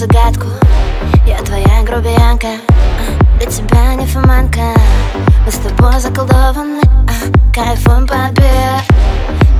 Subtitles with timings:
[0.00, 0.46] загадку.
[1.26, 2.56] Я твоя грубиянка
[3.38, 4.74] Для тебя не фоманка
[5.44, 6.80] Мы с тобой заколдованы
[7.54, 8.46] Кайфом подбит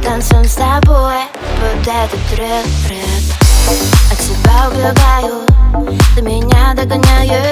[0.00, 3.36] Танцуем с тобой Под этот трек, трек
[4.12, 7.47] От тебя убегаю Ты меня догоняешь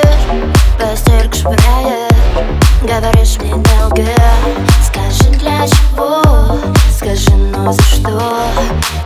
[7.66, 8.32] Ну за что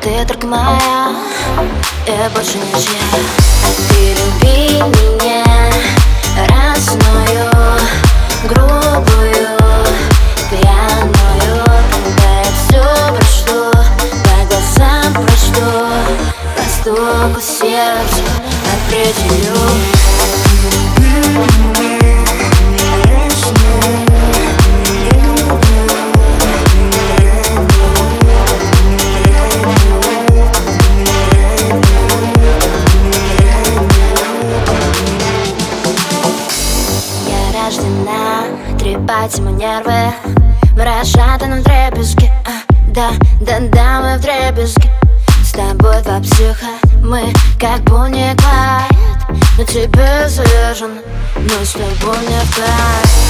[0.03, 1.17] Ты только моя?
[2.07, 3.01] Я больше ничья
[3.89, 5.47] ты люби меня
[6.47, 7.51] Разную
[8.45, 9.57] Грубую
[10.51, 13.71] Пьяную Когда все прочту
[14.25, 15.65] По глазам прочту.
[16.55, 18.23] По стуку сердца
[18.75, 20.00] Определю
[37.71, 38.45] рождена
[38.79, 40.13] Трепать ему нервы.
[40.77, 44.91] Мы расшатаны в дребезги а, Да, да, да, мы в дребезги.
[45.45, 46.67] С тобой два психа
[47.03, 51.01] Мы как Бонни и На тебе заряжен
[51.37, 53.30] Но с тобой не в Никому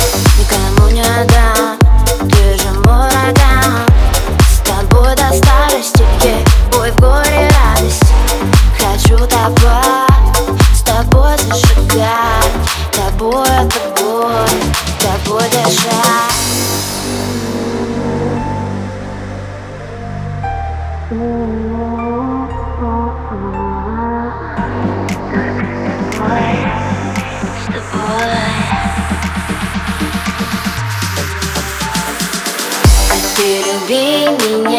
[33.36, 34.69] Ты люби меня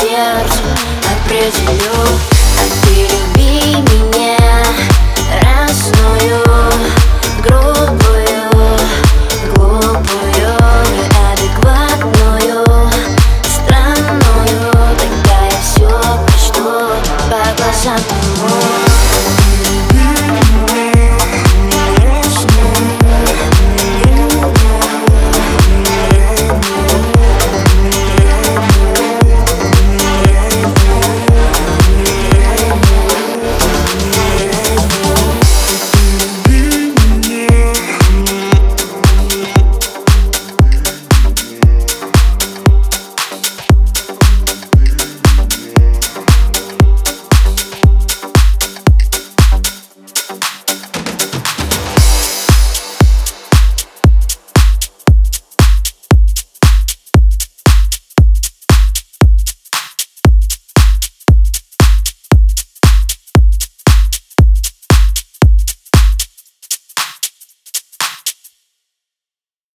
[0.00, 0.62] сердце
[1.24, 1.92] определю,
[2.58, 3.41] а ты люби.